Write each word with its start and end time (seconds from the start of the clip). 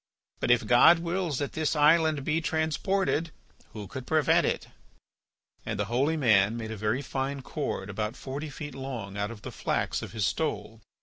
"But 0.39 0.49
if 0.49 0.65
God 0.65 0.97
wills 0.97 1.37
that 1.37 1.53
this 1.53 1.75
island 1.75 2.23
be 2.25 2.41
transported, 2.41 3.29
who 3.73 3.85
could 3.85 4.07
prevent 4.07 4.47
it?" 4.47 4.69
And 5.63 5.79
the 5.79 5.85
holy 5.93 6.17
man 6.17 6.57
made 6.57 6.71
a 6.71 6.75
very 6.75 7.03
fine 7.03 7.43
cord 7.43 7.87
about 7.87 8.15
forty 8.15 8.49
feet 8.49 8.73
long 8.73 9.15
out 9.15 9.29
of 9.29 9.43
the 9.43 9.51
flax 9.51 10.01
of 10.01 10.11
his 10.13 10.25
stole. 10.25 10.81